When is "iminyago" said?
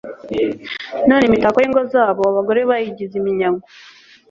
3.21-3.63